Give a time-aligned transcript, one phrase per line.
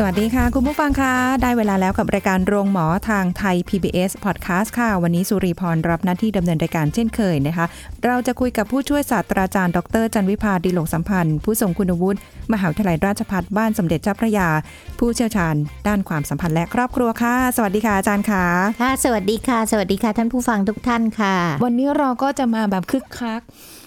[0.00, 7.66] สวัสดีค่ะ คุณผู้ฟังคะได้เวลาแล้วกับรายการโรงหมอทางไทย PBS Podcast ค่ะ วันนี้สุริพรรับหน้าที่ดำเนินรายการเช่นเคยนะคะ
[8.04, 12.18] เราจะคุยกับผู้ช่วยศาสตราจารย์ ดร จันวิพาดีหลงสัมพันธ์ ผู้ทรงคุณวุฒิ
[12.52, 14.48] มหาวิทยาลัยราชภัฏบ้านสมเด็จเจ้าพระยา
[14.98, 15.54] ผู้เชี่ยวชาญ
[15.88, 18.44] ด้านความสัมพันธ์และครอบครัวค่ะ สวัสดีค่ะอาจารย์ค่ะ
[18.82, 23.42] ค่ะ สวัสดีค่ะ สวัสดีค่ะท่านผู้ฟังทุกท่านค่ะ วันนี้เราก็จะมาแบบคึกคัก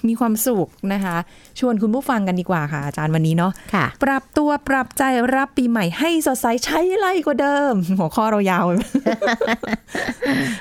[0.08, 1.16] มีความสุขนะคะ
[1.60, 5.04] ชวนคุณผู้ฟังกันดีกว่าค่ะ อาจารย์วันนี้เนาะค่ะปรับตัวปรับใจ
[5.36, 8.66] รับปีใหม่ให้สดใสใช้ไรกว่าเดิม หัวข้อเรายาว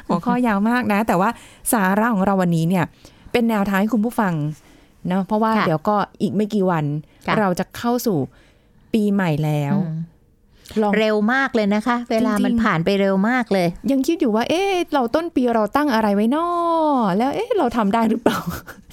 [0.08, 1.30] หัวข้อยาวมากนะ แต่ว่า
[1.72, 2.84] สาระของเราวันนี้เนี่ย
[3.32, 4.34] เป็นแนวทางให้คุณผู้ฟัง
[5.08, 6.84] เนาะเพราะว่าค่ะเดี๋ยวก็อีกไม่กี่วัน
[7.26, 8.18] ค่ะเราจะเข้าสู่
[8.92, 10.19] ปีใหม่แล้วอืมลอง
[10.98, 16.46] เร็วมากเลยนะคะ เวลาจริงๆมันผ่านไปเร็วมากเลย ยังคิดอยู่ว่า เอ๊ะเราต้นปีเราตั้งอะไรไว้นอ
[17.18, 18.38] แล้วเอ๊ะเราทำได้หรือเปล่า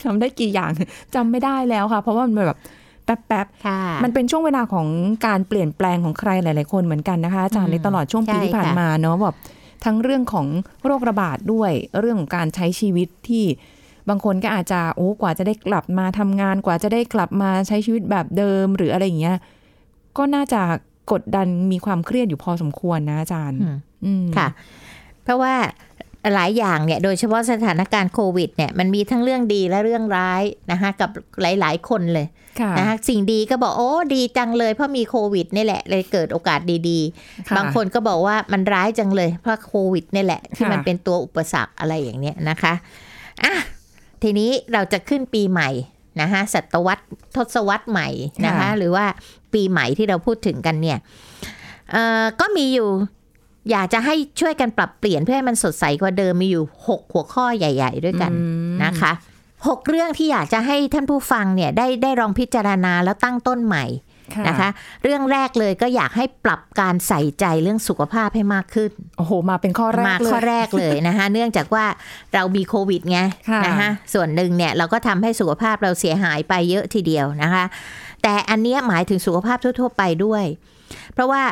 [0.05, 0.71] ทำได้กี่อย่าง
[1.15, 2.59] จำไม่ได้แล้วค่ะ เพราะว่ามันแบบ
[3.05, 4.87] แป๊บๆค่ะมันเป็นช่วงเวลาของ
[5.27, 9.35] การเปลี่ยนแปลงของใครหลาย ๆ คนเหมือนกันนะคะอาจารย์อืมในตลอดช่วงปีใช่ที่ผ่านค่ะมาเนาะแบบ
[9.85, 10.47] ทั้งเรื่องของ
[10.85, 13.45] โรคระบาดด้วย เรื่องของการใช้ชีวิตที่
[14.09, 19.37] บางคนก็อาจจะโอ้กว่าจะได้กลับมาทำงานกว่าจะได้กลับมาใช้ชีวิตแบบเดิมหรืออะไรอย่างเงี้ย
[20.17, 20.61] ก็น่าจะ
[21.11, 24.47] กดดันมีความเครียดอยู่พอสมควรนะอาจารย์อืมอืมค่ะ
[25.23, 25.53] เพราะว่า
[26.35, 31.09] หลายอย่างเนี่ย โดยเฉพาะสถานการณ์โควิดเนี่ย มันมีทั้งเรื่องดีและเรื่องร้ายนะคะกับ
[31.41, 32.27] หลาย ๆ คนเลย
[32.61, 36.99] ค่ะนะคะสิ่งดีก็บอกโอ้ดีจังเลย เพราะมีโควิดนี่แหละเลยเกิดโอกาสดี
[37.49, 42.73] ค่ะๆบางคนก็บอกว่ามันร้ายจังเลย เพราะโควิดนี่แหละ ที่ค่ะมันเป็นตัวอุปสรรคอะไรอย่างเนี้ยนะคะ
[43.43, 43.53] อะ
[44.23, 45.69] ทีนี้เราจะขึ้นปีใหม่
[46.21, 47.03] นะคะศตวรรษ
[47.35, 48.09] ทศวรรษใหม่
[48.45, 49.05] นะคะหรือว่า
[49.53, 50.97] ปีใหม่ที่เราพูดถึงกันเนี่ย
[51.91, 52.89] เอ่อก็มีอยู่
[53.71, 59.11] อยากจะให้ช่วยกันปรับเปลี่ยนเพื่อให้มันสดใสกว่าเดิมมีอยู่ 6 หัวข้อใหญ่ ๆ ด้วยกันอืมนะคะ
[59.67, 63.85] หกเรื่องที่อยากจะให้ท่านผู้ฟังเนี่ยได้ได้ลองพิจารณาแล้วตั้งต้นใหม่
[64.47, 64.69] นะคะ
[65.03, 71.85] เรื่องแรกเลยก็อยากให้ปรับการใส่ใจเรื่องสุขภาพให้มากขึ้น โอ้โห มาเป็นข้อแรมากเลยข้อแรกเลยนะคะ เนื่องจากว่า
[72.33, 77.63] เรามีโควิดไงค่ะนะคะส่วนหนึ่งเนี่ยเราก็ทำให้สุขภาพเราเสียหายไปเยอะทีเดียวนะคะ
[78.23, 80.43] แต่อันเนี้ยหมายถึงสุขภาพทั่ว ๆ ไปด้วย
[81.13, 81.43] เพราะว่า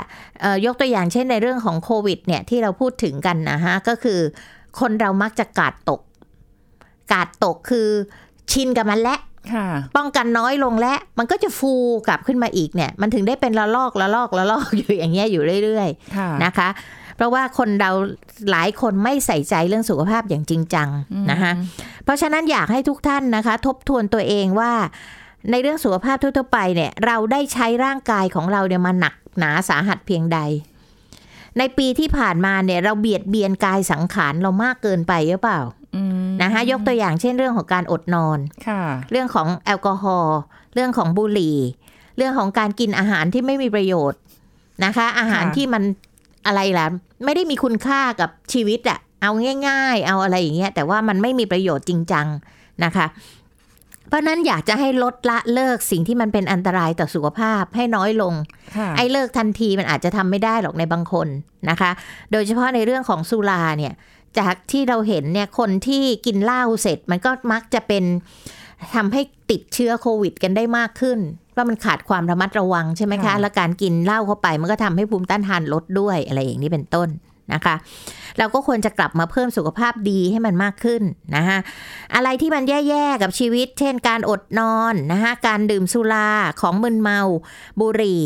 [0.42, 4.20] เอ่อยกตัวอย่างเช่นในเรื่องของโควิดเนี่ยที่เราพูดถึงกันนะฮะก็คือ
[4.80, 6.02] คนเรามักจะกาดตก
[7.14, 7.90] กาดตกคือ
[8.52, 9.35] ชินกับมันแล้วค่ะ
[9.98, 11.74] ป้องกันน้อยลงและ มันก็จะฟู
[12.08, 16.70] กลับขึ้นมาอีกเนี่ย มันถึงได้เป็นระลอกระลอกระลอกอยู่อย่างเงี้ยอยู่เรื่อยค่ะๆนะคะ
[17.18, 17.92] เพราะว่าคนเรา
[18.52, 20.90] หลายคนไม่ใส่ใจเรื่องสุขภาพอย่างจริงจัง
[21.32, 21.52] นะคะ
[22.04, 24.74] เพราะฉะนั้นอยากให้ทุกท่านนะคะ ทบทวนตัวเองว่า
[25.52, 30.40] ในเรื่องสุขภาพทั่วๆไปเนี่ย เราได้ใช้ร่างกายของเราเนี่ยมาหนักหนาสาหัสเพียงใด
[31.60, 35.85] ในปีที่ผ่านมาเนี่ยเราเบียดเบียนกายสังขารเรามากเกินไปหรือเปล่าอืม
[36.56, 40.38] นะคะยกตัวอย่างเช่นเรื่องของการอดนอนค่ะเรื่องของแอลกอฮอล์
[40.74, 41.58] เรื่องของบุหรี่
[42.18, 44.20] เรื่องของการกินอาหารที่ไม่มีประโยชน์
[44.86, 45.84] นะคะ อาหารค่ะที่มัน
[46.46, 46.86] อะไรล่ะ
[47.26, 49.32] ไม่ได้มีคุณค่ากับชีวิตอะเอา
[49.68, 52.28] ง่าย ๆ เอาอะไรอย่างเงี้ยแต่ว่ามันไม่มีประโยชน์จริงจัง
[52.84, 53.06] นะคะ
[54.10, 58.34] เพราะนั้นอยากจะให้ลดละเลิกสิ่งที่มันเป็นอันตรายต่อสุขภาพให้น้อยลง
[58.78, 61.28] ค่ะไอ้เลิกทันทีมันอาจจะทำไม่ได้หรอกในบางคน
[61.70, 61.92] นะคะ
[62.32, 63.94] โดยเฉพาะในเรื่องของสุราเนี่ย
[64.40, 68.04] จากที่เราเห็นเนี่ยคนที่กินเหล้าเสร็จ มันก็มักจะเป็น
[68.96, 71.20] ทำให้ติดเชื้อโควิด กันได้มากขึ้น
[71.52, 77.10] เพราะมันขาดความระมัดระวังใช่ไหมคะค่ะแล้วการกินเหล้าเข้าไปมันก็ทำให้ภูมิต้านทานลดด้วยอะไรอย่างนี้เป็นต้น
[77.54, 77.76] นะคะ
[78.38, 81.02] เราก็ควรจะกลับมาเพิ่มสุขภาพดีให้มันมากขึ้น
[81.36, 81.58] นะคะ
[82.16, 86.30] อะไรที่มันแย่ๆกับชีวิต เช่น การอดนอนนะคะการดื่มสุรา
[86.62, 87.20] ของมึนเมา
[87.80, 88.22] บุหรี่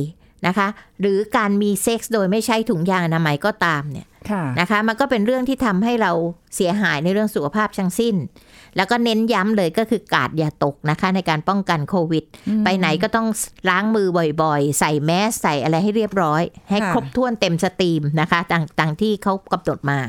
[0.48, 0.68] นะคะ
[1.02, 4.09] หรือการมีเซ็กส์โดยไม่ใช้ถุงยางอนามัยก็ตามเนี่ยค่ะ
[4.60, 6.12] นะคะ มันก็เป็นเรื่องที่ทำให้เรา
[6.56, 8.16] เสียหายในเรื่องสุขภาพทั้งสิ้น
[8.78, 12.24] แล้วก็เน้นย้ำเลยก็คือกาดอย่าตกนะคะ ในการป้องกันโควิด
[12.66, 13.28] ไปไหนก็ต้อง
[13.70, 14.08] ล้างมือ
[14.42, 20.00] บ่อยๆ ใส่แมสใส่อะไรให้เรียบร้อย ให้ค่ะครบถ้วนเต็ม steam นะคะต่างต่างที่เขากำหนดมา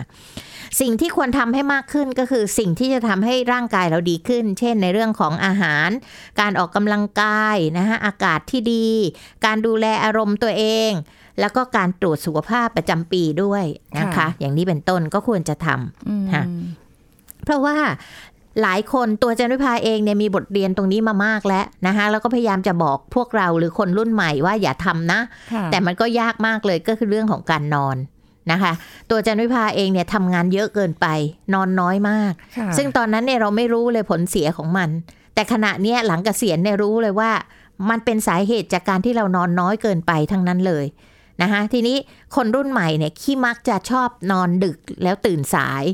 [0.80, 5.88] สิ่งที่ควรทำให้มากขึ้นก็คือสิ่งที่จะทำให้ร่างกายเราดีขึ้น เช่นในเรื่องของอาหาร
[6.40, 8.88] การออกกำลังกายนะคะอากาศที่ดี
[9.46, 10.90] การดูแลอารมณ์ตัวเอง
[11.40, 13.64] แล้วก็การตรวจสุขภาพประจำปีด้วย
[14.00, 16.42] นะคะค่ะอย่างนี้เป็นต้นก็ควรจะทำอืมค่ะ
[17.44, 17.76] เพราะว่า
[18.62, 25.20] หลายคนตัวจันวิภาเองเนี่ยมีบทเรียนตรงนี้มามากแล้วนะคะแล้วก็พยายามจะบอกพวกเราหรือคนรุ่นใหม่ว่าอย่าทำนะ
[25.52, 27.96] ค่ะแต่มันก็ยากมากเลยก็คือเรื่องของการนอน
[28.52, 28.72] นะคะ
[29.10, 31.06] ตัวจันวิภาเองเนี่ยทำงานเยอะเกินไป
[31.54, 34.88] นอนน้อยมากค่ะซึ่งตอนนั้นเนี่ยเราไม่รู้เลยผลเสียของมัน
[35.34, 37.30] แต่ขณะเนี้ยหลังเกษียณเนี่ยรู้เลยว่า
[37.90, 40.84] มันเป็นสาเหตุจากการที่เรานอนน้อยเกินไปทั้งนั้นเลย
[41.42, 41.96] นะคะทีนี้
[42.36, 45.84] คนรุ่นใหม่เนี่ยขี้มักจะชอบนอนดึกแล้วตื่นสาย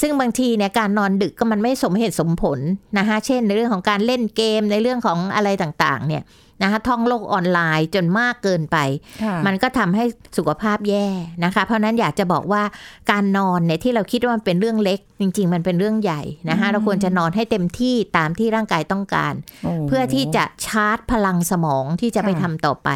[0.00, 2.58] ซึ่งบางทีเนี่ยการนอนดึกก็มันไม่สมเหตุสมผล
[2.98, 6.24] นะคะเช่นในเรื่องของการเล่นเกมในเรื่องของอะไรต่างๆ เนี่ย
[6.62, 8.76] นะคะท่องโลกออนไลน์จนมากเกินไป
[9.22, 10.04] ค่ะมันก็ทำให้
[10.36, 11.06] สุขภาพแย่
[11.44, 12.62] นะคะ เพราะฉะนั้นอยากจะบอกว่า
[13.10, 22.90] การนอนเนี่ยที่เราคิดว่ามันเป็นเรื่องเล็ก จริง ๆ มันเป็นเรื่องใหญ่นะคะเราควรจะนอนให้เต็มที่ตามที่ร่างกายต้องการโเพื่อที่จะชาร์จพลังสมองที่จะไปค่ะทำต่อไป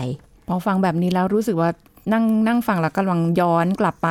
[0.48, 1.70] พอฟังแบบนี้แล้วรู้สึกว่า
[2.12, 4.08] นั่งนั่งฟังแล้วกำลังย้อนกลับไป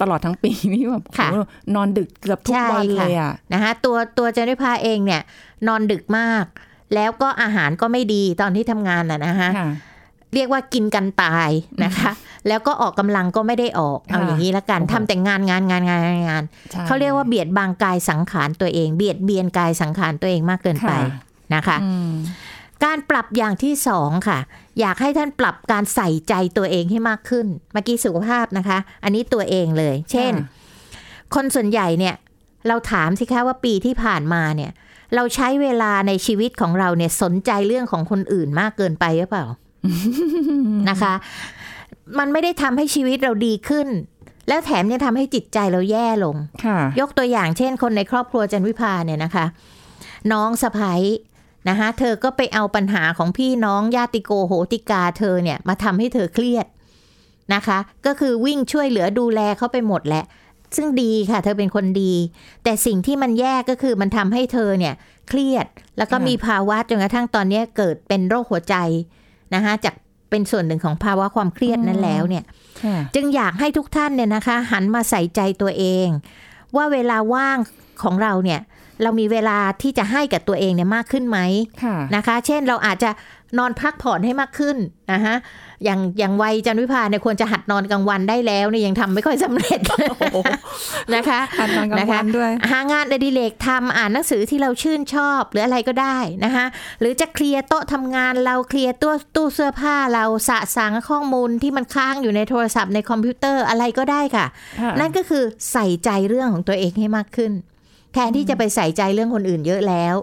[0.00, 1.36] ตลอดทั้งปีนี่แบบค่ะโห
[1.74, 5.22] นอนดึกเกือบทุกใช่วันค่ะเลยอะนะคะตัวตัวเจนิพาเองเนี่ย
[5.68, 6.44] นอนดึกมาก
[6.94, 9.68] แล้วก็อาหารก็ไม่ดีตอนที่ทำงานน่ะนะคะค่ะ
[10.34, 11.50] เรียกว่ากินกันตาย
[11.84, 12.10] นะคะ
[12.48, 21.22] แล้วก็ออกกำลังก็ไม่ได้ออก เอาค่ะอย่างนี้ละกันโอ้โหทำแต่งานงานงานงานงานงานใช่เขาเรียกว่าเบียดบังกายสังขารตัวเอง เบียดเบียนกายสังขารตัวเองมากเกินไปค่ะ
[21.54, 22.10] นะคะอืม
[22.84, 24.38] การปรับอย่างที่สองค่ะ
[24.80, 30.62] อยากให้ท่านปรับการใส่ใจตัวเองให้มากขึ้น เมื่อกี้สุขภาพนะคะ อันนี้ตัวเองเลย เช่นค่ะ
[31.34, 32.14] คนส่วนใหญ่เนี่ย
[32.68, 34.70] เราถามสิคะว่าปีที่ผ่านมาเนี่ย
[35.14, 39.46] เราใช้เวลาในชีวิตของเราเนี่ยสนใจเรื่องของคนอื่นมากเกินไปหรือเปล่า
[40.90, 41.14] นะคะ
[42.18, 43.88] มันไม่ได้ทำให้ชีวิตเราดีขึ้น
[44.48, 49.46] แล้วแถมยังทำให้จิตใจเราแย่ลงค่ะยกตัวอย่างเช่น คนในครอบครัวจันวิพาเนี่ยนะคะ
[50.32, 51.02] น้องสะพ้ย
[51.68, 56.66] นะคะเธอก็ไปเอาปัญหาของพี่น้องญาติโกโหติกาเธอเนี่ยมาทำให้เธอเครียด
[57.54, 60.24] นะคะ ก็คือวิ่งช่วยเหลือดูแลเขาไปหมดแหละ
[60.76, 62.14] ซึ่งดีค่ะ เธอเป็นคนดี
[62.64, 64.94] แต่สิ่งที่มันแย่ก็คือมันทำให้เธอเนี่ย
[65.28, 65.66] เครียด
[65.98, 68.74] แล้วก็ค่ะมีภาวะจนกระทั่งตอนเนี้ยเกิดเป็นโรคหัวใจ
[69.54, 69.94] นะคะจาก
[70.30, 72.44] เป็นส่วนหนึ่งของภาวะความเครียดนั้นแล้วเนี่ย
[72.84, 76.08] ค่ะจึงอยากให้ทุกท่านเนี่ยนะคะ หันมาใส่ใจตัวเอง
[76.76, 77.58] ว่าเวลาว่าง
[78.02, 78.60] ของเราเนี่ย
[79.02, 81.38] เรามีเวลาที่จะให้กับตัวเองเนี่ยมากขึ้นไหม
[81.82, 83.10] ค่ะนะคะ เช่นเราอาจจะ
[83.58, 84.76] นอนพักผ่อนให้มากขึ้น
[85.12, 85.34] นะคะ
[85.84, 89.80] อย่างอย่างวัยจันวิพาเนี่ยควรจะหัดนอนกลางวันได้แล้วเนี่ยยังทำไม่ค่อยสำเร็จ
[91.14, 96.64] นะคะทานตอนกลางวันด้วยหางานอดิเรกทำอ่านหนังสือที่เราชื่นชอบหรืออะไรก็ได้นะคะ
[97.00, 104.46] หรือจะเคลียร์โต๊ะทำงานเราเคลียร์ตู้ตู้เสื้อผ้าเราสะสางข้อมูลที่มันค้างอยู่ในโทรศัพท์ในคอมพิวเตอร์อะไรก็ได้ค่ะ
[104.80, 107.52] ค่ะนั่นก็คือใส่ใจเรื่องของตัวเองให้มากขึ้น
[108.14, 110.16] แทนที่จะไปใส่ใจเรื่องคนอื่นเยอะแล้ว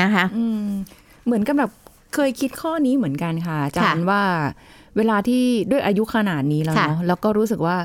[0.00, 0.66] นะคะอืม
[1.26, 1.70] เหมือนกับแบบ
[2.14, 4.22] เคยคิดข้อนี้เหมือนกันค่ะอาจารย์ค่ะว่า
[4.96, 7.76] เวลาที่ด้วยอายุขนาดนี้แล้วค่ะเนาะแล้วก็รู้สึกว่า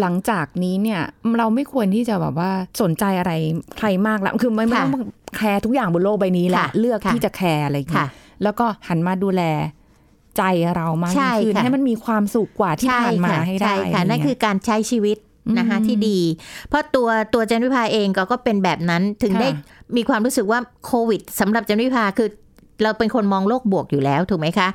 [0.00, 1.00] หลังจากนี้เนี่ย
[1.38, 2.50] เราไม่ควรที่จะแบบว่า
[2.82, 3.32] สนใจอะไร
[3.76, 4.92] ใครมากแล้วคือไม่ไม่ต้อง
[5.36, 8.10] แคร์ทุกอย่างบนโลกใบนี้แหละค่ะเลือกค่ะที่จะแคร์อะไรอย่างเงี้ค่ะย
[8.42, 9.42] แล้วก็หันมาดูแล
[10.36, 10.42] ใจ
[10.76, 15.16] เรามากใช่ยิ่งขึ้นค่ะให้มันมีความสุขกว่าที่ผ่านมาค่ะให้ได้ใช่ค่ะอะไรนั่นเงี้ยคือการใช้ชีวิต
[15.58, 16.18] นะคะอืมที่ดี
[16.68, 19.48] เพราะตัวตัวเจนวิภาเองก็ก็เป็นแบบนั้นถึงค่ะได้
[19.96, 22.28] มีความรู้สึกว่าโควิดสำหรับเจนวิภาคือ
[22.82, 24.68] เราเป็นคนมองโลกบวกอยู่แล้วถูกไหมคะ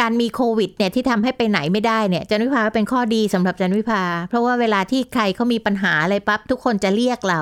[0.00, 7.40] การมีโควิดเนี่ยที่ทำให้ไปไหนไม่ได้เนี่ยจันวิภาเป็นข้อดีสำหรับจันวิภา เพราะว่าเวลาที่ใครเขามีปัญหาอะไรปั๊บทุกคนจะเรียกเรา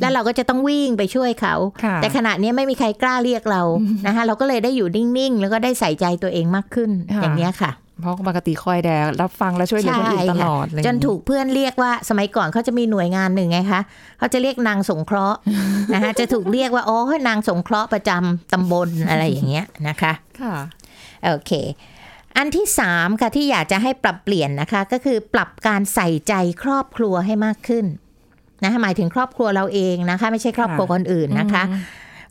[0.00, 1.54] แล้วเราก็จะต้องวิ่งไปช่วยเขา
[1.84, 3.62] ค่ะแต่ขณะนี้ไม่มีใครกล้าเรียกเรา
[4.06, 7.70] นะคะเราก็เลยได้อยู่นิ่งๆ แล้วก็ได้ใส่ใจตัวเองมากขึ้นค่ะอย่างเนี้ยค่ะ
[8.02, 13.80] เพราะปกติคอยแต่รับฟังและช่วยเหลือคนอื่นตลอดเลยจนถูกเพื่อนเรียกว่าสมัยก่อนเขาจะมีหน่วยงานหนึ่งไงคะ
[14.18, 15.38] เขาจะเรียกนางสงเคราะห์
[15.94, 16.98] นะคะจะถูกเรียกว่าอ๋อ
[17.28, 20.54] นางสงเคราะห์ประจำตำบลอะไรอย่างเงี้ยนะคะค่ะ
[21.24, 21.52] โอเค
[22.36, 27.86] อันที่สามค่ะที่อยากจะให้ปรับเปลี่ยนนะคะ ก็คือปรับการใส่ใจครอบครัวให้มากขึ้น
[28.64, 31.62] นะคะหมายถึงครอบครัวเราเองนะคะ ไม่ใช่ครอบครัวคนอื่นนะคะ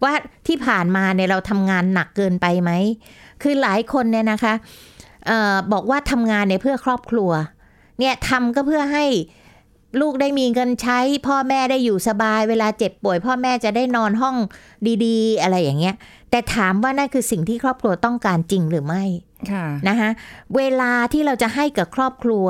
[0.04, 0.14] ว่า
[0.48, 2.72] ที่ผ่านมาเนี่ยเราทำงานหนักเกินไปไหม
[3.42, 4.54] คือหลายคนเนี่ยนะคะ
[4.91, 7.32] เออบอกว่าทำงานเนี่ยเพื่อครอบครัว
[8.00, 9.06] เนี่ยทำก็เพื่อให้
[10.02, 14.36] ลูกได้มีเงินใช้ พ่อแม่ได้อยู่สบาย เวลาเจ็บป่วย พ่อแม่จะได้นอนห้อง
[15.06, 15.96] ดีๆ อะไรอย่างเงี้ย
[16.32, 19.04] แต่ถามว่านั่นคือสิ่งที่ครอบครัวต้องการจริงหรือไม่
[19.52, 20.10] ค่ะนะคะ
[20.56, 22.48] เวลาที่เราจะให้กับครอบครัว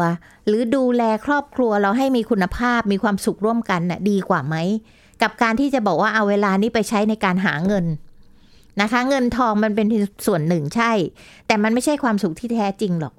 [0.48, 4.56] หรือดูแลครอบครัวเราให้มีคุณภาพมีความสุขร่วมกันน่ะดีกว่าไหม
[5.22, 7.86] กับการที่จะบอกว่าเอาเวลานี้ไปใช้ในการหาเงิน
[8.82, 9.88] นะคะ เงินทองมันเป็น
[10.26, 10.92] ส่วนหนึ่งใช่
[11.48, 13.14] แต่มันไม่ใช่ความสุขที่แท้จริงหรอก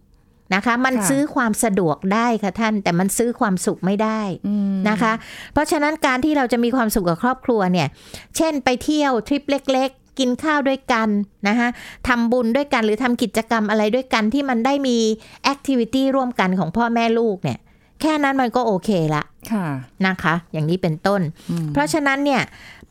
[0.54, 5.12] นะคะ มันค่ะซื้อความสะดวกได้ค่ะท่าน แต่มันซื้อความสุขไม่ได้อืมนะคะ
[5.52, 7.88] เพราะฉะนั้นการที่เราจะมีความสุขกับครอบครัวเนี่ย
[8.36, 11.08] เช่นไปเที่ยวทริปเล็กๆกินข้าวด้วยกัน
[11.48, 11.68] นะคะ
[12.08, 14.96] ทำบุญด้วยกันหรือทำกิจกรรมอะไรด้วยกันที่มันได้มี
[15.42, 17.58] แอคทิวิตี้ร่วมกันของพ่อแม่ลูกเนี่ย
[18.00, 19.66] แค่นั้นมันก็โอเคละค่ะ
[20.06, 22.42] นะคะ อย่างนี้เป็นต้นอืมเพราะฉะนั้นเนี่ย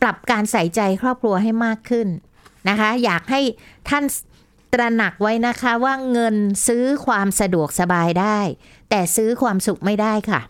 [0.02, 2.08] ปรับการใส่ใจครอบครัวให้มากขึ้น
[2.70, 3.42] นะคะ อยากให้
[3.90, 4.04] ท่าน
[4.74, 6.36] ตระหนักไว้นะคะว่าเงิน
[6.68, 8.40] ซื้อความสะดวกสบายได้
[8.90, 10.42] แต่ซื้อความสุขไม่ได้ค่ะ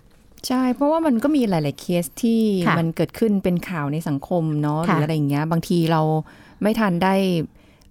[0.48, 6.02] ใช่ เพราะว่ามันก็มีหลาย ๆ เคสที่ค่ะมันเกิดขึ้นเป็นข่าวในสังคมเนาะหค่ะรืออะไรอย่างเงี้ย บางทีเรา
[6.62, 7.14] ไม่ทันได้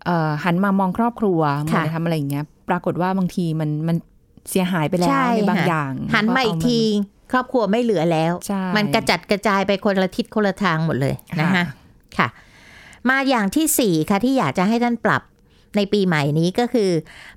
[0.04, 3.96] เอ่อหันมามองครอบครัวมัค่ะนทำอะไรอย่างเงี้ย ปรากฏว่าบางทีมันมัน
[4.50, 6.80] เสียหายไปแล้วใช่ในบางค่ะอย่าง หันมาอีกที
[7.32, 11.64] ครอบครัวไม่เหลือแล้วใช่มันกระจัดกระจายไปคนละทิศคนละทางหมดเลยนะคะ
[12.18, 12.28] ค่ะ
[13.09, 15.23] มาอย่างที่สี่ค่ะ ที่อยากจะให้ท่านปรับ
[15.76, 16.90] ในปีใหม่นี้ก็คือ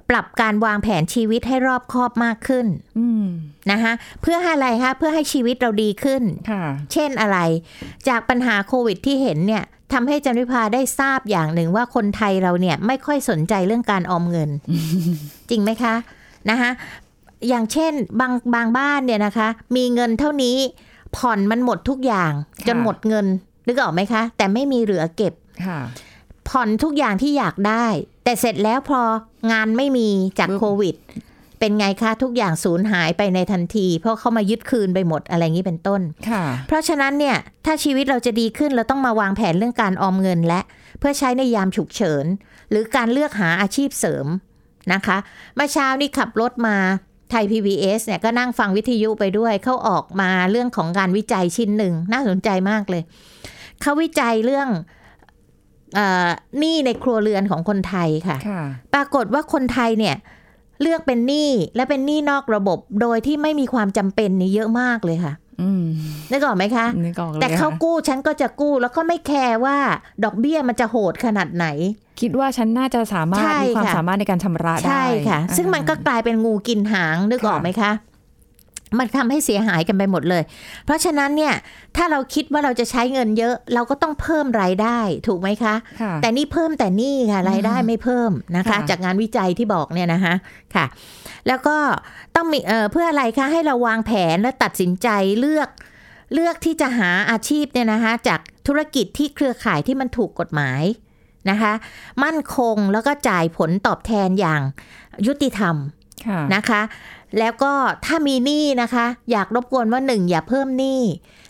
[0.09, 2.65] ปรับการวางแผนชีวิตให้รอบคอบมากขึ้น
[2.99, 3.25] อืม
[3.71, 7.37] นะคะเพื่อให้อะไรคะเพื่อให้ชีวิตเราดีขึ้นค่ะเช่นอะไร
[8.07, 14.49] จากปัญหาโควิดที่เห็นเนี่ยทำให้จันวิพาได้ทราบอย่างหนึ่งว่าคนไทยเราเนี่ยไม่ค่อยสนใจเรื่องการออมเงิน
[15.49, 15.95] จริงไหมคะ
[16.49, 16.69] นะคะ
[17.49, 20.57] อย่างเช่นบางบางบ้านเนี่ยนะคะ มีเงินเท่านี้
[21.17, 23.25] ผ่อนมันหมดทุกอย่างค่ะจนหมดเงิน
[23.67, 25.42] นึกออกไหมคะ แต่ไม่มีเหลือเก็บค่ะ
[26.49, 27.85] ผ่อนทุกอย่างที่อยากได้
[28.23, 29.01] แต่เสร็จแล้วพอ
[29.51, 30.95] งานไม่มีจากปึ๊บโควิด
[31.59, 40.61] เป็นไงคะทุกอย่างสูญหายไปในทันที เพราะเขามายึดคืนไปหมดอะไรอย่างนี้เป็นต้นค่ะเพราะฉะนั้นเนี่ยถ้าชีวิตเราจะดีขึ้นเราต้องมาวางแผนเรื่องการออมเงินและ
[40.99, 42.25] เพื่อใช้ในยามฉุกเฉิน
[42.69, 44.27] หรือการเลือกหาอาชีพเสริม
[44.93, 45.17] นะคะ
[45.55, 46.77] เมื่อเช้านี่ขับรถมา
[47.31, 53.03] ไทย PBS เนี่ยก็นั่งฟังวิทยุไปด้วย เขาออกมาเรื่องของการวิจัยชิ้นหนึ่ง น่าสนใจมากเลย
[53.81, 55.02] เขาวิจัยเรื่องเออ
[56.59, 58.61] หนี้ในครัวเรือนของคนไทยค่ะค่ะ
[58.93, 60.15] ปรากฏว่าคนไทยเนี่ย
[60.81, 65.83] เลือกเป็นหนี้และเป็นหนี้นอกระบบ โดยที่ไม่มีความจำเป็นนี่เยอะมากเลยค่ะอืม
[66.31, 69.77] นึกออกไหมคะนึกออกเลยแต่เขาค่ะกู้ฉันก็จะกู้แล้วก็ไม่แคร์ว่า
[70.23, 71.65] ดอกเบี้ยมันจะโหดขนาดไหน
[72.21, 77.91] คิดว่าฉันน่าจะสามารถใช่มีความค่ะสามารถในการชำระได้ใช่ค่ะอ่าซึ่งมันก็กลายเป็นงูกินหางนึกออกค่ะไหมคะ
[78.99, 80.43] มันทำให้เสียหายกันไปหมดเลย
[80.85, 81.53] เพราะฉะนั้นเนี่ย
[81.97, 90.33] ถ้าเราคิดว่าเราจะใช้เงินเยอะ เราก็ต้องเพิ่มรายได้ถูกไหมคะค่ะแต่นี่เพิ่มแต่นี่ค่ะรายได้ไม่เพิ่มนะคะค่ะจากงานวิจัยที่บอกเนี่ยนะคะ
[90.75, 90.85] ค่ะ
[91.47, 91.77] แล้วก็
[92.35, 95.07] ต้องมีเอ่อเพื่ออะไรคะให้เราวางแผนและตัดสินใจ
[95.39, 95.69] เลือก
[96.33, 100.83] เลือกที่จะหาอาชีพเนี่ยนะคะ จากธุรกิจที่เครือข่ายที่มันถูกกฎหมาย
[101.49, 101.73] นะคะ
[102.23, 104.61] มั่นคงแล้วก็จ่ายผลตอบแทนอย่าง
[105.27, 105.75] ยุติธรรม
[106.27, 106.81] ค่ะนะคะ
[107.39, 107.73] แล้วก็
[108.05, 111.01] ถ้ามีหนี้นะคะ อยากรบกวนว่าหนึ่งอย่าเพิ่มหนี้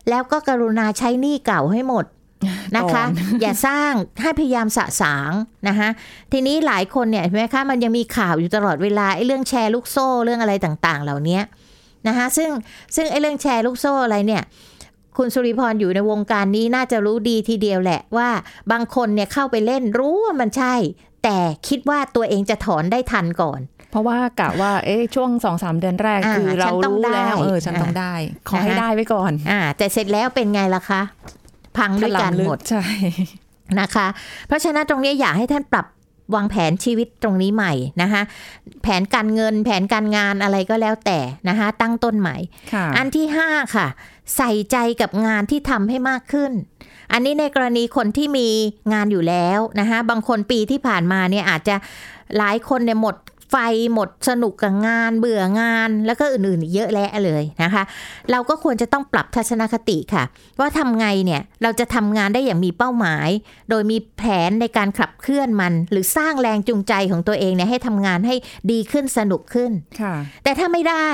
[0.09, 2.05] แล้วก็กรุณาใช้หนี้เก่าให้หมด
[2.77, 3.09] นะคะก่อน
[3.41, 5.31] อย่าสร้างให้พยายามสะสาง
[5.67, 5.89] นะคะ
[6.31, 11.39] ทีนี้หลายคนเนี่ยเห็นไหมคะมันยังมีข่าวอยู่ตลอดเวลาไอ้เรื่องแชร์ลูกโซ่เรื่องอะไรต่างๆ เหล่านี้
[12.07, 12.49] นะคะซึ่ง
[12.95, 14.43] ซึ่งไอ้เรื่องแชร์ลูกโซ่อะไรเนี่ย
[15.17, 18.29] คุณสุริพรอยู่ในวงการนี้น่าจะรู้ดีทีเดียวแหละว่า
[18.71, 20.75] บางคนเนี่ยเข้าไปเล่นรู้ว่ามันใช่
[21.24, 21.38] แต่
[21.68, 23.60] คิดว่าตัวเองจะถอนได้ทันก่อน
[23.92, 28.13] เพราะว่ากะว่า เอ๊ะช่วงสองสามเดือนแรกอ่าคือเราฉันต้องรู้แล้วได้เออฉันต้องอ่าได้
[28.50, 31.01] ขอให้นะคะได้ไว้ก่อน อ่า แต่เสร็จแล้วเป็นไงล่ะคะ
[31.77, 32.84] พังด้วยกันถลำลึหมดใช่
[33.80, 34.08] นะคะ
[34.48, 35.86] เพราะฉะนั้นตรงนี้อยากให้ท่านปรับ
[36.36, 38.22] วางแผนชีวิตตรงนี้ใหม่นะคะ
[38.84, 42.38] แผนการเงินแผนการงานอะไรก็แล้วแต่นะคะตั้งต้นใหม่
[42.74, 43.88] ค่ะอันที่ห้าค่ะ
[44.38, 46.51] ใส่ใจกับงานที่ทำให้มากขึ้น
[47.12, 48.48] อันนี้ในกรณีคนที่มี
[48.94, 51.75] งานอยู่แล้วนะคะบางคนปีที่ผ่านมาเนี่ยอาจจะ
[52.38, 53.15] หลายคนเนี่ยหมด
[53.53, 57.83] ไฟหมดสนุกกับงานเบื่องานแล้วก็อื่นๆอีกเยอะแยะเลยนะคะ
[58.31, 60.24] เราก็ควรจะต้องปรับทัศนคติค่ะ
[60.60, 63.29] ว่าทำไงเนี่ยเราจะทำงานได้อย่างมีเป้าหมาย
[63.69, 68.36] โดยมีแผนในการขับเคลื่อนมัน หรือสร้างแรงจูงใจของตัวเองเนี่ยให้ทำงานให้
[68.72, 71.10] ดีขึ้นสนุกขึ้นค่ะแต่ถ้าไม่ได้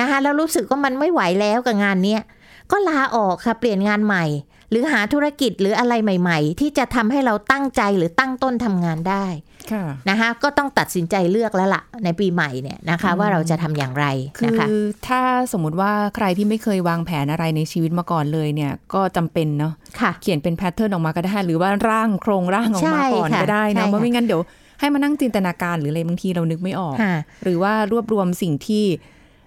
[0.00, 2.22] นะคะแล้วรู้สึกว่ามันไม่ไหวแล้วกับงานเนี้ย
[2.70, 4.24] ก็ลาออกค่ะเปลี่ยนงานใหม่
[4.70, 9.24] หรือหาธุรกิจหรืออะไรใหม่ ๆ ที่จะทำให้เราตั้งใจหรือตั้งต้นทำงานได้
[9.72, 14.06] ค่ะนะคะก็ต้องตัดสินใจเลือกแล้วล่ะ ในปีใหม่เนี่ยนะคะอืมว่าเราจะทำอย่างไร
[14.38, 14.72] คืนะคะอ
[15.08, 15.20] ถ้า
[15.52, 24.42] สมมติว่าใครที่ไม่เคยวางแผนอะไรในชีวิตมาก่อนเลยเนี่ยก็จำเป็นเนาะค่ะเขียนเป็น pattern ออกมาก็ได้หรือว่าร่างโครงร่างออกมาก่อนใช่ค่ะก็ได้ใช่นะค่ะเพราะไม่งั้นเดี๋ยว
[24.80, 28.84] ให้มานั่งจินตนาการหรืออะไรบางทีเรานึกไม่ออกค่ะหรือว่ารวบรวมสิ่งที่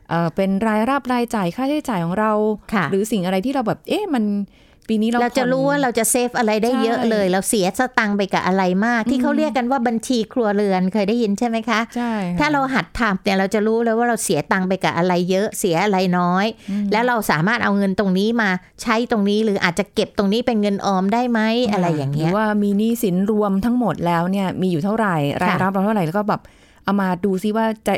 [0.10, 2.32] เอ่อเป็นรายรับรายจ่ายค่าใช้จ่ายของเรา
[2.74, 4.26] ค่ะหรือสิ่งอะไรที่เราแบบเอ๊ะมัน
[4.92, 18.50] ปีนี้เราเราจะรู้ก่อนว่าเราจะ save อะไรได้ใช่เยอะเลย เราเสียสตังค์ไปกับอะไรมาก ที่เขาเรียกกันว่าบัญชีครัวเรือนเคยได้ยินใช่ไหมคะใช่ค่ะถ้าเราหัดทำเนี่ยเราจะรู้เลยว่าเราเสียตังค์ไปกับอะไรเยอะเสียอะไรน้อยอืมแล้วเราสามารถเอาเงินตรงนี้มา
[18.82, 21.40] ใช้ตรงนี้หรืออาจจะเก็บตรงนี้เป็นเงินออมได้ไหม
[21.72, 26.42] อะไรอย่างหเงี้รืยอว่ามีหนี้สินรวมทั้งหมดแล้วเนี่ยมีอยู่เท่าไหร่รายรับเราเท่าไหร่แล้วก็แบบ
[26.84, 27.96] เอามาดูซิว่าจะ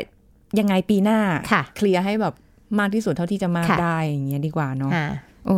[0.58, 1.18] ยังไงปีหน้า
[1.52, 2.34] ค่ะเคลียร์ให้แบบ
[2.78, 5.08] มากที่สุดเท่าที่จะมากค่ะได้อย่างเงี้ยดีกว่าเนาะค่ะ
[5.46, 5.56] โอ้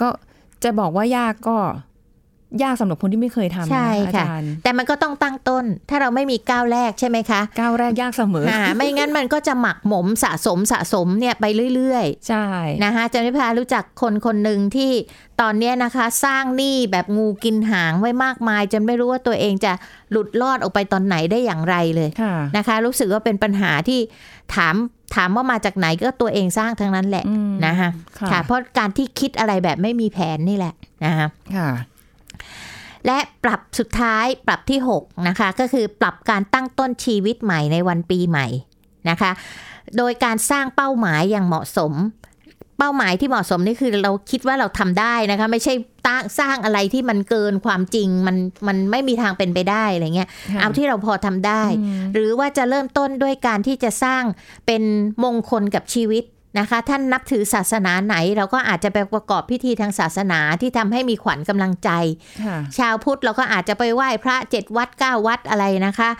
[0.00, 0.08] ก็
[0.64, 1.56] จะบอกว่ายากก็
[2.62, 11.44] ยากสำหรับคนที่ไม่เคยทำนะใช่อาค่ะจารย์แต่มันก็ต้องตั้งต้น ถ้าเราไม่มีก้าวแรกใช่ไหมคะก้าวแรกยากเสมออ่าไม่งั้นมันก็จะหมักหมมสะสมสะสมเนี่ยไป
[11.74, 14.90] เรื่อยใช่ๆนะคะจันพิพารู้จักคนคนหนึ่งที่
[15.40, 19.72] ตอนเนี้ยนะคะสร้างหนี้แบบงูกินหางไว้มากมาย จนไม่รู้ว่าตัวเองจะ
[20.10, 24.00] หลุดรอดออกไปตอนไหนได้อย่างไรเลยค่ะนะคะ รู้สึกว่าเป็นปัญหาที่
[24.54, 24.74] ถาม
[25.14, 31.68] ถามว่ามาจากไหนก็ตัวเองสร้างทั้งนั้นแหละอืมนะคะค่ะค่ะ เพราะการที่คิดอะไรแบบไม่มีแผนนี่แหละนะคะค่ะ
[33.06, 38.46] และปรับสุดท้ายปรับที่ 6 นะคะ ก็คือปรับการตั้งต้นชีวิตใหม่ในวันปีใหม่
[39.10, 39.30] นะคะ
[39.96, 41.92] โดยการสร้างเป้าหมายอย่างเหมาะสม
[42.78, 45.74] เป้าหมายที่เหมาะสมนี่คือเราคิดว่าเราทำได้นะคะ ไม่ใช่
[46.06, 54.22] ตั้งสร้างอะไรที่มันเกินความจริงมันมันไม่มีทางเป็นไปได้อะไรเงี้ยค่ะเอาที่เราพอทำได้อืมหรือว่าจะเริ่มต้นด้วยการที่จะสร้าง
[54.66, 54.82] เป็น
[55.24, 56.24] มงคลกับชีวิต
[56.58, 61.90] นะคะ ท่านนับถือศาสนาไหน เราก็อาจจะไปประกอบพิธีทางศาสนาที่ทำให้มีขวัญกำลังใจ
[62.44, 66.10] ค่ะชาวพุทธเราก็อาจจะไปไหว้พระเจ็ดวัดเก้าวัดอะไรนะคะ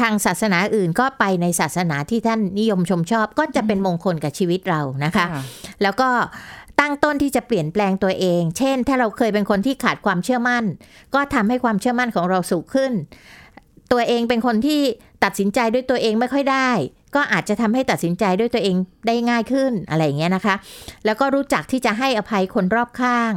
[0.00, 5.26] ทางศาสนาอื่นก็ไปในศาสนาที่ท่านนิยมชมชอบ ก็จะเป็นมงคลกับชีวิตเรานะคะ
[5.82, 6.08] แล้วก็
[6.80, 10.64] ตั้งต้นที่จะเปลี่ยนแปลงตัวเอง เช่น ถ้าเราเคยเป็นคนที่ขาดความเชื่อมั่น
[11.14, 12.92] ก็ทำให้ความเชื่อมั่นของเราสูงขึ้น
[13.92, 14.80] ตัวเองเป็นคนที่
[15.24, 16.70] ตัดสินใจด้วยตัวเองไม่ค่อยได้
[17.16, 20.54] ก็อาจจะทำให้ตัดสินใจด้วยตัวเองได้ง่ายขึ้นอะไรอย่างเงี้ยนะคะ
[21.04, 23.32] แล้วก็รู้จักที่จะให้อภัยคนรอบข้าง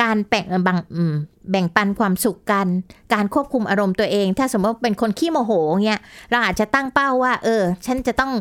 [0.00, 1.14] การแบ่งบังอืม
[1.50, 2.66] แบ่งปันความสุขกัน
[3.14, 5.52] การควบคุมอารมณ์ตัวเอง ถ้าสมมติเป็นคนขี้โมโห
[5.86, 6.00] เงี้ย
[6.30, 8.32] เราอาจจะตั้งเป้าว่า เออ ฉันจะต้อง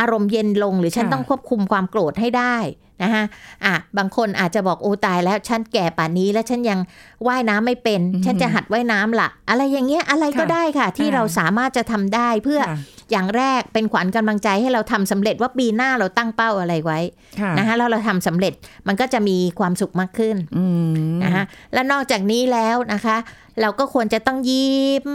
[0.00, 2.56] อารมณ์เย็นลงหรือฉันค่ะต้องควบคุมความโกรธให้ได้
[3.04, 3.24] นะคะ
[3.64, 6.78] อะบางคนอาจจะบอกโอ้ตายแล้วฉันแก่ป่านนี้แล้วฉันยัง
[7.26, 12.78] ว่ายน้ำไม่เป็น ฉันจะหัดว่ายน้ำละอะไรอย่างเงี้ยอะไรก็ค่ะได้ค่ะ ที่อ่าเราสามารถจะทำได้เพื่อค่ะ
[13.10, 16.98] อย่างแรกเป็นขวัญกำลังใจให้เราทำสำเร็จว่าปีหน้าเราตั้งเป้าอะไรไว้
[17.40, 18.52] ค่ะนะคะแล้วเราทำสำเร็จ
[18.88, 20.64] มันก็จะมีความสุขมากขึ้นอื
[21.10, 23.16] มนะคะและนอกจากนี้แล้วนะคะ
[23.60, 25.06] เราก็ควรจะต้องยิ้ม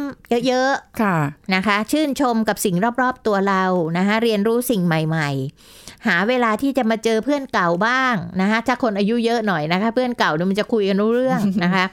[0.47, 3.63] เยอะค่ะๆนะคะ ชื่นชมกับสิ่งรอบๆตัวเรา
[3.97, 5.29] นะคะเรียนรู้สิ่งใหม่
[5.69, 11.85] ๆ หาเวลาที่จะมาเจอเพื่อนเก่าบ้างนะคะถ้าคนอายุเยอะหน่อยนะคะ เพื่อนเก่าเนี่ยมันจะคุยกันรู้เรื่องนะคะ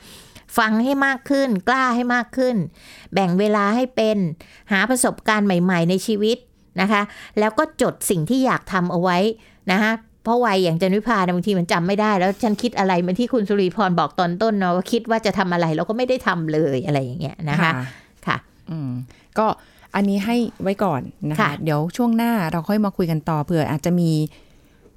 [0.59, 2.57] ฟังให้มากขึ้น กล้าให้มากขึ้น
[3.15, 4.19] แบ่งเวลาให้เป็น
[4.73, 6.39] หาประสบการณ์ใหม่ ๆ ในชีวิต
[6.81, 7.03] นะคะ
[7.39, 9.19] แล้วก็จดสิ่งที่อยากทำเอาไว้
[9.73, 9.93] นะคะ
[10.25, 17.71] เพราะวัยอย่างจันวิพาเนี่ยบางทีมันจำไม่ได้ แล้วฉันคิดอะไรเหมือนที่คุณสุริพรบอกตอนต้นเนาะว่าคิดว่าจะทำอะไรเราก็ไม่ได้ทำเลยอะไรอย่างเงี้ยนะคะ
[18.27, 18.37] ค่ะ
[18.71, 18.91] อืม
[19.39, 19.47] ก็
[19.95, 24.11] อันนี้ให้ไว้ก่อนนะคะค่ะเดี๋ยวช่วงหน้าเราค่อยมาคุยกันต่อเผื่ออาจจะมี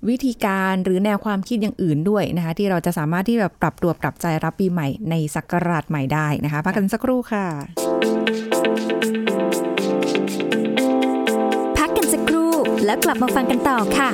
[0.07, 7.45] วิธีการหรือแนวความคิดอย่างอื่นด้วยนะคะ ที่เราจะสามารถที่แบบปรับตัวปรับใจรับปีใหม่ในสักราชใหม่ได้นะคะพักกันสักครู่ค่ะ
[11.77, 12.51] พักกันสักครู่
[12.85, 14.09] แล้วกลับมาฟังกันต่อค่ะ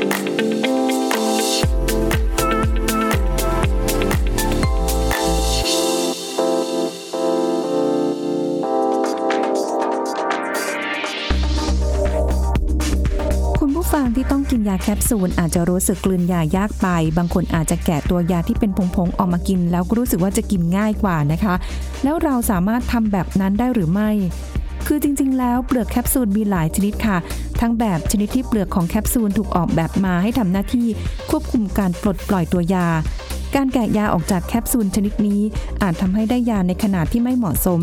[13.95, 21.55] ฟังที่ต้องกินยาแคปซูลอาจจะรู้สึกกลืนยายากไป บางคนอาจจะแกะตัวยาที่เป็นผงๆออกมากิน แล้วก็รู้สึกว่าจะกินง่ายกว่านะคะ
[22.03, 24.09] แล้วเราสามารถทำแบบนั้นได้หรือไม่
[24.87, 27.17] คือจริงๆ แล้วเปลือกแคปซูลมีหลายชนิดค่ะ
[27.61, 30.87] ทั้งแบบชนิดที่เปลือกของแคปซูลถูกออกแบบมาให้ทำหน้าที่
[31.29, 32.87] ควบคุมการปลดปล่อยตัวยา
[33.55, 35.41] การแกะยาออกจากแคปซูลชนิดนี้
[35.81, 37.81] อาจทำให้ได้ยาในขนาดที่ไม่เหมาะสม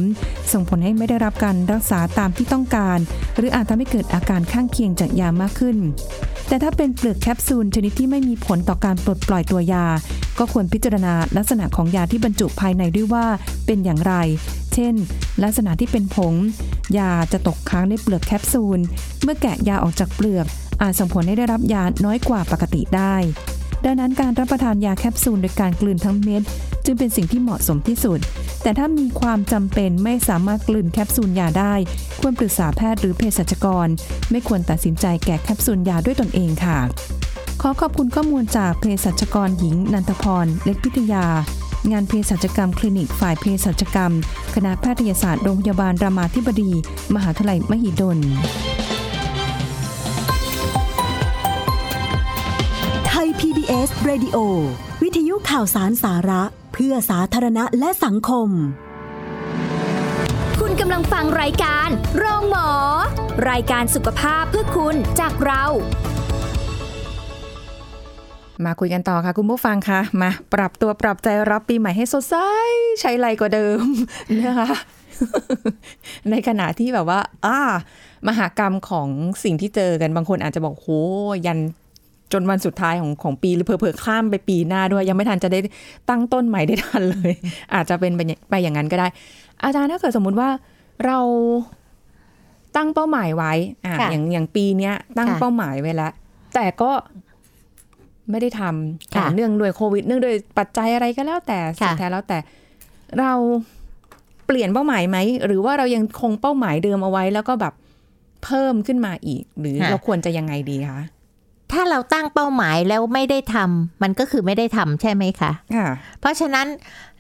[0.53, 2.99] ส่งผลให้ไม่ได้รับการรักษาตามที่ต้องการ
[3.37, 5.77] หรืออาจทำให้เกิดอาการข้างเคียงจากยามากขึ้น
[6.49, 9.87] แต่ถ้าเป็นเปลือกแคปซูลชนิดที่ไม่มีผลต่อการปลดปล่อยตัวยา
[10.39, 13.27] ก็ควรพิจารณาลักษณะของยาที่บรรจุภายในด้วยว่า
[13.67, 14.15] เป็นอย่างไร
[14.75, 14.95] เช่น
[15.43, 16.35] ลักษณะที่เป็นผง
[16.99, 18.81] ยาจะตกค้างในเปลือกแคปซูล
[19.23, 20.47] เมื่อแกะยาออกจากเปลือก
[20.83, 23.15] อาจส่งผลให้ได้รับยาน้อยกว่าปกติได้
[23.85, 26.43] ดังนั้นการรับประทานยาแคปซูลโดยการกลืนทั้งเม็ด
[26.85, 28.19] จึงเป็นสิ่งที่เหมาะสมที่สุด
[28.63, 31.75] แต่ถ้ามีความจำเป็นไม่สามารถกลืนแคปซูลยาได้
[32.21, 33.89] ควรปรึกษาแพทย์หรือเภสัชกร
[34.31, 36.79] ไม่ควรตัดสินใจแกะแคปซูลยาด้วยตนเองค่ะ
[37.63, 41.27] ขอขอบคุณข้อมูลจากเภสัชกรหญิง นันทพร เล็กพิทยา
[41.93, 44.13] งานเภสัชกรรมคลินิกฝ่ายเภสัชกรรม
[44.55, 46.71] คณะแพทยศาสตร์โรงพยาบาลรามาธิบดี
[47.15, 48.19] มหาวิทยาลัยมหิดล
[53.73, 54.39] PBS Radio
[55.03, 58.49] วิทยุข่าวสารสาระ เพื่อสาธารณะและสังคม
[60.61, 62.71] คุณกำลังฟังรายการโรงหมอ
[63.51, 65.65] รายการสุขภาพเพื่อคุณจากเรา
[68.65, 72.37] มาคุยกันต่อค่ะคุณผู้ฟังคะมา ปรับตัวปรับใจรับปีใหม่ให้สดใส
[73.01, 73.85] ใช้ไรกว่าเดิม
[74.43, 74.71] นะคะ
[76.31, 77.59] ในขณะที่แบบว่า อ่า
[78.29, 79.09] มหากรรมของ
[79.45, 80.89] สิ่งที่เจอกันบางคนอาจจะบอกโห
[81.47, 81.59] ยัน
[82.33, 85.61] จนวันสุดท้ายของของปีหรือเผลอๆข้ามไปปีหน้าด้วย ยังไม่ทันจะได้
[86.09, 87.33] ตั้งต้นใหม่ได้ทันเลย
[87.75, 89.07] อาจจะเป็นไปไปอย่างนั้นก็ได้
[89.65, 90.49] อาจารย์ถ้าเกิดสมมุติว่า
[91.07, 91.19] เรา
[92.77, 93.53] ตั้งเป้าหมายไว้
[93.85, 96.13] อะค่ะอย่างอย่างปีเนี้ยตั้งค่ะเป้าหมายไว้แล้ว
[96.55, 96.91] แต่ก็
[98.31, 102.39] ไม่ได้ทำค่ะอะเนื่องด้วยโควิด เนื่องด้วยปัจจัยอะไรก็แล้วแต่สุดค่ะท้ายแล้วแต่
[103.21, 103.33] เรา
[104.47, 107.75] เปลี่ยนเป้าหมายไหม หรือว่าเรายังคงเป้าหมายเดิมเอาไว้ แล้วก็แบบ
[108.45, 111.01] เพิ่มขึ้นมาอีก หรือเราควรจะยังไงดีคะ
[111.73, 115.89] ถ้าเราตั้งเป้าหมายแล้วไม่ได้ทำมันก็คือไม่ได้ทำใช่ไหมคะค่ะ
[116.21, 116.67] เพราะฉะนั้น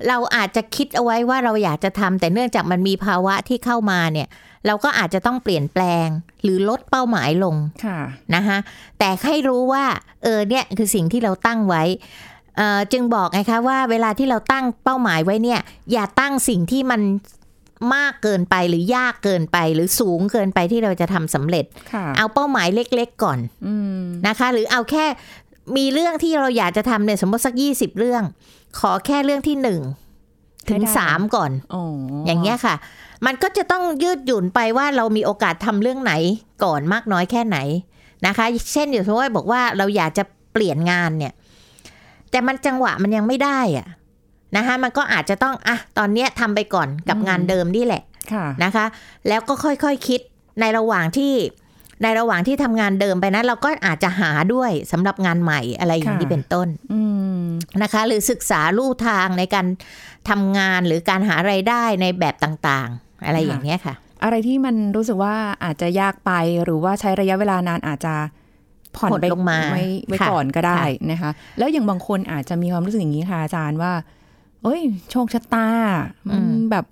[0.08, 4.28] เราอาจจะคิดเอาไว้ว่าเราอยากจะทำแต่เนื่องจากมันมีภาวะที่เข้ามาเนี่ย
[4.66, 6.06] เราก็อาจจะต้องเปลี่ยนแปลง
[6.42, 7.98] หรือลดเป้าหมายลงค่ะ
[8.34, 8.58] นะคะ
[8.98, 9.84] แต่ให้รู้ว่า
[10.22, 11.82] เออเนี่ยคือสิ่งที่เราตั้งไว้
[12.56, 15.60] เอ่อจึงบอกไงคะว่าเวลาที่เราตั้งเป้าหมายไว้เนี่ย
[15.92, 17.00] อย่าตั้งสิ่งที่มัน
[17.94, 25.06] มากเกินไปหรือยากเกินไปหรือสูงเกินไปที่เราจะทำสำเร็จค่ะเอาเป้าหมายเล็กๆก่อนอืมนะคะ หรือเอาแค่
[25.76, 28.22] มีเรื่องที่เราอยากจะทำเนี่ยสมมติสักยี่สิบเรื่อง
[28.78, 29.80] ขอแค่เรื่องที่หนึ่ง
[30.70, 32.74] ถึงสามก่อนอ๋อออย่างเงี้ยค่ะ
[33.26, 36.12] มันก็จะต้องยืดหยุ่นไปว่าเรามีโอกาสทำเรื่องไหน
[36.64, 37.58] ก่อนมากน้อยแค่ไหน
[38.26, 41.32] นะคะ เช่นอย่างสมมติว่าบอกว่าเราอยากจะเปลี่ยนงานเนี่ย
[42.30, 43.86] แต่มันจังหวะมันยังไม่ได้อะ
[44.56, 48.84] นะคะมันก็อาจจะต้องอะตอนเนี้ยทำไปก่อนกับงานเดิมนี่แหละค่ะ นะคะ
[49.28, 50.20] แล้วก็ค่อยๆคคิด
[50.60, 51.32] ในระหว่างที่
[52.02, 57.00] ในระหว่างที่ทำงานเดิมไปนะ เราก็อาจจะหาด้วยสำหรับงานใหม่อะไรอย่างนี้ค่ะ เป็นต้น อื
[57.42, 57.44] ม
[57.82, 59.66] นะคะหรือศึกษาลู่ทางในการ
[60.30, 65.34] ทำงานหรือการหาไรายได้ในแบบต่างๆ อะไรอย่างเงี้ยค่ะ อะไรที่มันรู้สึกว่า
[65.64, 66.32] อาจจะยากไป
[66.64, 68.14] หรือว่าใช้ระยะเวลานานอาจจะ
[68.96, 73.92] ผ่อนผ่อนไปลงมาไว้ไว้ค่ะก่อนก็ได้ค่ะ นะคะ แล้วอย่างบางคนอาจจะมีความรู้สึกอย่างนี้ค่ะอาจารย์ว่า
[74.62, 75.66] เอ้ย โชคชะตา
[76.28, 76.86] มันแบบ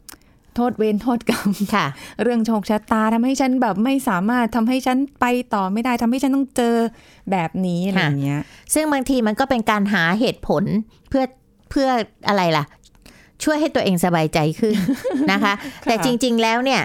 [0.57, 1.87] โทษเวรโทษกรรมค่ะ
[2.23, 6.77] เรื่องโชคชะตาทำให้ฉันแบบไม่สามารถทำให้ฉันไปต่อไม่ได้ทำให้ฉันต้องเจอ
[7.31, 8.41] แบบนี้อะไรอย่างเงี้ย
[8.75, 10.65] ซึ่งบางทีมันก็เป็นการหาเหตุผล
[11.09, 11.25] เพื่อ
[11.71, 11.89] เพื่อ
[12.29, 12.65] อะไรล่ะ
[13.45, 14.77] ช่วยให้ตัวเองสบายใจขึ้น
[15.33, 15.53] นะคะ
[15.85, 16.83] แต่จริง ๆแล้วเนี่ย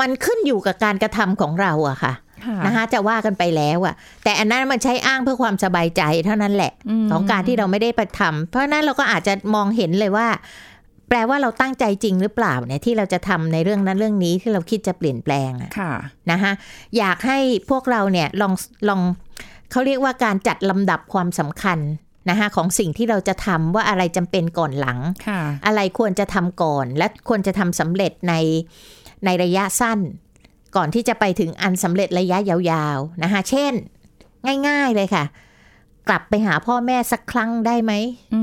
[0.00, 2.14] มันขึ้นอยู่กับการกระทำของเราอะค่ะค่ะ
[2.66, 6.72] นะคะจะว่ากันไปแล้วอะแต่อันนั้นมันใช้อ้างเพื่อความสบายใจเท่านั้นแหละ
[7.04, 10.28] มของการที่เราไม่ได้ไปทำเพราะฉะนั้นเราก็อาจจะมองเห็นเลยว่า
[11.08, 15.92] แปลว่าเราตั้งใจจริงหรือเปล่าเนี่ยที่เราจะทำในเรื่องนั้นเรื่องนี้ที่เราคิดจะเปลี่ยนแปลงอะค่ะ
[16.30, 16.52] นะคะ
[16.98, 17.38] อยากให้
[17.70, 18.52] พวกเราเนี่ยลอง
[18.88, 19.00] ลอง
[19.70, 21.78] เขาเรียกว่าการจัดลำดับความสำคัญ
[22.30, 24.98] นะคะของสิ่งที่เราจะทำว่าอะไรจำเป็นก่อนหลัง
[25.28, 28.34] ค่ะอะไรควรจะทำก่อน และควรจะทำสำเร็จใน
[29.24, 29.98] ในระยะสั้น
[30.76, 33.72] ก่อนที่จะไปถึงอันสำเร็จระยะยาวๆนะคะเช่น
[34.68, 35.24] ง่ายๆเลยค่ะ
[36.08, 37.92] กลับไปหาพ่อแม่สักครั้งได้ไหม
[38.34, 38.42] อื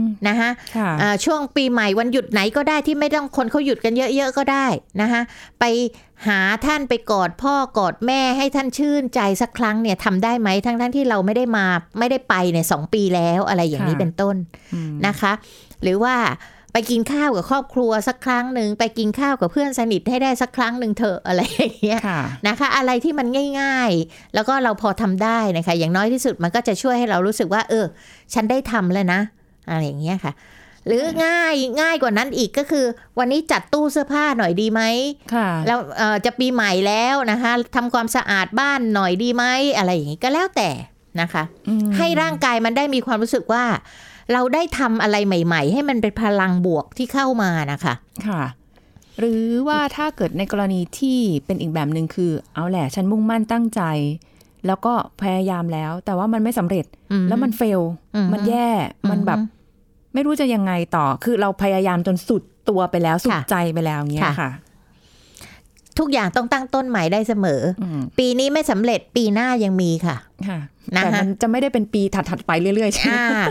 [0.00, 4.66] มนะคะค่ะอ่าช่วงปีใหม่วันหยุดไหนก็ได้ที่ไม่ต้องคนเขาหยุดกันเยอะๆก็ได้
[5.00, 5.20] นะคะ
[5.60, 5.64] ไป
[6.26, 11.66] หาท่านไปกอดพ่อกอดแม่ให้ท่านชื่นใจสักครั้งเนี่ยทำได้ไหมทั้งๆทที่เราไม่ได้มา
[11.98, 14.36] ไม่ได้ไปเนี่ยสองปีแล้วอะไรอย่างนี้ค่ะเป็นต้น
[14.74, 15.32] อืมนะคะ
[15.82, 16.14] หรือว่า
[16.76, 23.26] ไปกินข้าวกับครอบครัวสักครั้งหนึ่งไปกินข้าวกับเพื่อนสนิทให้ได้สักครั้งหนึ่งเถอะอะไรอย่างเงี้ยค่ะนะคะ อะไรที่มัน
[23.60, 27.84] ง่าย ๆ แล้วก็เราพอทำได้นะคะ อย่างน้อยที่สุดมันก็จะช่วยให้เรารู้สึกว่า เออ
[28.34, 29.20] ฉันได้ทำแล้วนะ
[29.68, 30.32] อะไรอย่างเงี้ยค่ะ
[30.86, 32.84] หรือง่ายง่ายกว่านั้นอีกก็คือ
[33.18, 34.82] วันนี้จัดตู้เสื้อผ้าหน่อยดีไหม
[35.34, 39.44] ค่ะแล้วเอ่อจะปีใหม่แล้วนะคะทำความสะอาดบ้านหน่อยดีไหม
[39.76, 40.70] อะไรอย่างงี้ก็แล้วแต่
[41.20, 43.64] นะคะอืมให้ร่างกายมันได้มีความรู้สึกว่า
[44.32, 47.94] เราได้ทำอะไรใหม่ ๆ ให้มันเป็นพลังบวกที่เข้ามานะคะ
[48.28, 48.42] ค่ะ
[49.18, 53.82] หรือว่าถ้าเกิดในกรณีที่เป็นอีกแบบหนึ่งคือ เอาแหละ ฉันมุ่งมั่นตั้งใจ
[54.66, 57.80] แล้วก็พยายามแล้ว แต่ว่ามันไม่สำเร็จอืมแล้วมันเฟล
[58.14, 58.68] อืมมันแย่
[59.10, 59.38] มันแบบ
[60.14, 64.50] ไม่รู้จะยังไงต่อ คือเราพยายามจนสุดตัวไปแล้ว สุดค่ะใจไปแล้วเงี้ยค่ะค่ะ
[65.98, 70.16] ทุกอย่างต้องตั้งต้นใหม่ได้เสมออืมปีนี้ไม่สำเร็จปีหน้ายังมีค่ะ
[70.48, 70.58] ค่ะ
[70.96, 73.44] นะคะแต่มันจะไม่ได้เป็นปีถัดๆไปเรื่อยๆใช่ไหมอ่า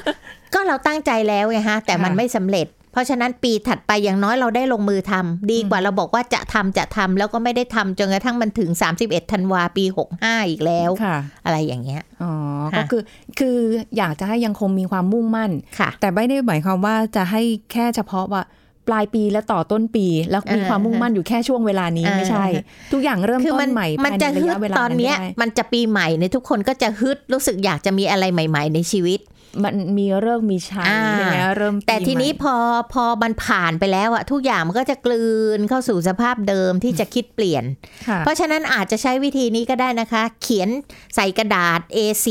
[0.53, 8.69] ก็เราตั้งใจแล้วไงฮะ แต่มันค่ะไม่สำเร็จ เพราะฉะนั้นปีถัดไปอย่างน้อยเราได้ลงมือทำดีกว่าเราบอกว่าจะทำจะทำแล้วก็ไม่ได้ทำจนกระทั่งมันถึง
[9.01, 9.83] 31ธันวาปี
[10.17, 12.31] 65 อีกแล้วค่ะอะไรอย่างเงี้ยอ๋อ
[12.73, 13.01] ค่ะก็คือ
[13.39, 13.57] คือ
[13.97, 18.43] อยากจะให้ยังคงมีความมุ่งมั่นค่ะแต่ไม่ได้หมายความว่าจะให้แค่เฉพาะว่า
[18.87, 22.45] ปลายปีและต่อต้นปี แล้วมีเออความมุ่งมั่นอยู่แค่ช่วงเวลานี้เออไม่ใช่
[22.91, 29.19] ทุกอย่างเริ่มคือต้มันนใหม่มันภายจะในระฮึดยะเวลาตอนนั้นเนี้ยไม่ได้มันจะปีใหม่ในยทุกคนก็จะฮึดรู้สึกอยากจะมีอะไรใหม่ ๆ ในชีวิต
[29.63, 32.55] มันมีเริ่มมีชัยอ่าใช่ไหมเริ่มแต่ทีนี้ปีใหม่พอ
[32.93, 35.25] พอมันผ่านไปแล้วอะทุกอย่างมันก็จะกลื
[35.57, 37.63] นเข้าสู่สภาพเดิมที่จะคิดเปลี่ยน
[38.07, 40.69] ค่ะเพราะฉะนั้นอาจจะใช้วิธีนี้ก็ได้นะคะ เขียน
[41.15, 42.27] ใส่กระดาษ A4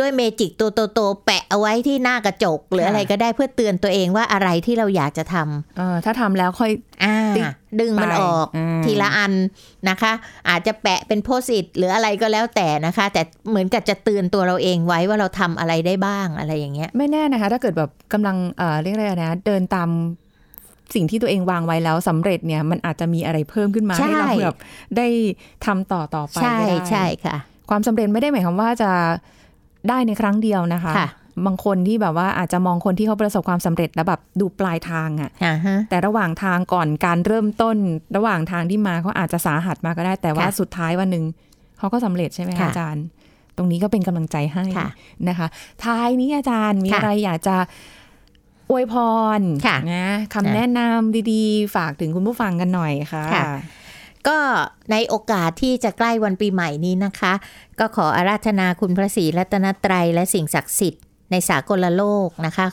[0.00, 6.72] ด้วยเมจิกตัวโตๆแปะเอาไว้ที่หน้ากระจก หรือค่ะอะไรก็ได้เพื่อเตือนตัวเองว่าอะไรที่เราอยากจะทำเออถ้าทำแล้วค่อย
[7.04, 7.48] อ่าติ๊ก
[7.80, 9.32] ดึงมันไปออกอืมทีละอัน
[9.88, 10.12] นะคะ
[10.48, 19.90] อาจจะแปะเป็นโพสต์อิทหรืออะไรก็แล้วแต่นะคะ แต่เหมือนกับจะเตือนตัวเราเองไว้ว่าเราทำอะไรได้บ้างอะไรอย่างเงี้ย ไม่แน่นะคะ ถ้าเกิดแบบกำลังเอ่อเรียกอะไรนะเดินตาม
[20.94, 24.56] สิ่งที่ตัวเองวางไว้แล้วสำเร็จเนี่ยมันอาจจะมีอะไรเพิ่มขึ้นมาใช่ให้เราแบบ
[24.96, 25.08] ได้
[25.66, 27.36] ทำต่อต่อไปใช่ก็ได้ใช่ค่ะ
[27.70, 28.90] ความสำเร็จไม่ได้หมายความว่าจะ
[29.88, 31.08] ได้ในครั้งเดียวนะคะค่ะ
[31.46, 37.76] บางคนที่แบบว่าอาจจะมองคนที่เขาประสบความสำเร็จแล้วแบบดูปลายทางอะอ่าฮะแต่ระหว่างทางก่อนการเริ่มต้น
[38.16, 41.24] ระหว่างทางที่มาเขาอาจจะสาหัสมาก็ได้ แต่ว่าค่ะสุดท้ายวันหนึ่ง
[41.78, 43.04] เขาก็สำเร็จใช่ไหมคะค่ะอาจารย์
[43.56, 44.88] ตรงนี้ก็เป็นกำลังใจให้ค่ะ
[45.28, 45.46] นะคะ
[45.84, 47.56] ท้ายนี้อาจารย์มีค่ะอะไรอยากจะ
[48.70, 48.94] อวยพ
[49.38, 53.48] รค่ะนะคำแนะนำดีๆ ฝากถึงคุณผู้ฟังกันหน่อยค่ะค่ะ
[54.28, 54.38] ก็
[54.92, 57.32] ในโอกาสที่จะใกล้วันปีใหม่นี้นะคะ
[57.78, 62.66] ก็ขออาราธนาคุณพระศรีรัตนตรัยและสิ่งศักดิ์สิทธิ์ในสากลโลกนะคะ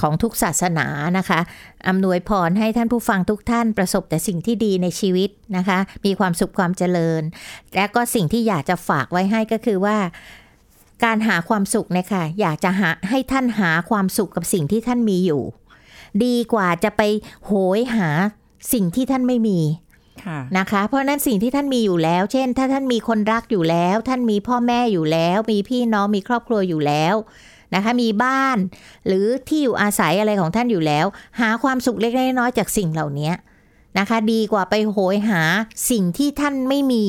[0.00, 0.86] ของทุกศาสนา
[1.18, 1.40] นะคะ
[1.88, 7.22] อำนวยพรให้ท่านผู้ฟังทุกท่านประสบแต่สิ่งที่ดีในชีวิตนะคะ มีความสุขความเจริญ
[7.74, 9.96] และก็สิ่งที่อยากจะฝากไว้ให้ก็คือว่า
[11.04, 15.42] การหาความสุขเนี่ยค่ะ อยากจะหาให้ท่านหาความสุขกับสิ่งที่ท่านมีอยู่
[16.24, 17.02] ดีกว่าจะไป
[17.44, 18.08] โหยหา
[18.72, 19.58] สิ่งที่ท่านไม่มี
[20.58, 27.14] นะคะ เพราะฉะนั้นสิ่งที่ท่านมีอยู่แล้ว เช่น ถ้าท่านมีคนรักอยู่แล้ว ท่านมีพ่อแม่อยู่แล้ว มีพี่น้องมีครอบครัวอยู่แล้ว
[27.74, 28.56] นะคะมีบ้าน
[29.06, 31.06] หรือที่อยู่อาศัยอะไรของท่านอยู่แล้ว
[31.40, 33.30] หาความสุขเล็กๆน้อยๆจากสิ่งเหล่านี้
[33.98, 35.42] นะคะ ดีกว่าไปโหยหา
[35.90, 37.06] สิ่งที่ท่านไม่มี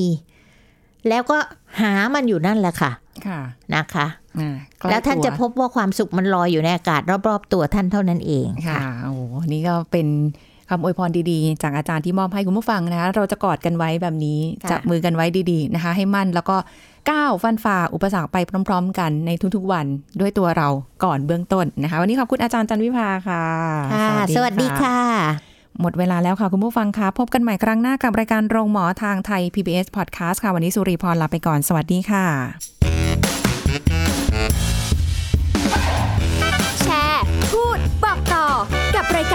[1.10, 1.38] แล้วก็
[1.82, 2.92] หามันอยู่นั่นแหละค่ะ
[3.28, 3.42] ค่ะ
[3.76, 4.08] นะคะ
[4.40, 9.22] อ่าใกแล้วท่านตัวจะพบว่าความสุขมันลอยอยู่ในอากาศรอบ ๆ ตัวท่านเท่านั้นเองค่ะโอ้โห
[9.54, 10.08] นี่ก็เป็น
[10.70, 16.58] คำอวยพรดีๆ จากอาจารย์ที่มอบให้คุณผู้ฟังนะคะเราจะกอดกันไว้แบบนี้ค่ะจับมือกันไว้ดีๆนะคะ ให้มั่นแล้วก็
[17.12, 19.86] ก้าวฟันฝ่าอุปสรรคไปพร้อม ๆ กันในทุกๆวัน
[20.20, 20.68] ด้วยตัวเรา
[21.04, 23.44] ก่อนเบื้องต้นนะคะ วันนี้ขอบคุณอาจารย์จันวิภาค่ะ
[23.94, 25.00] ค่ะ สวัสดีค่ะ
[25.82, 32.26] หมดเวลาแล้วค่ะคุณผู้ฟังคะพบกันใหม่ครั้งหน้ากับรายการโรงหมอทางไทย PBS Podcast ค่ะวันนี้สุริพรลาไปก่อนสวัสดีค่ะ